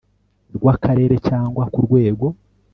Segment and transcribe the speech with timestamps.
[0.55, 2.25] rw akarere cyangwa ku rwego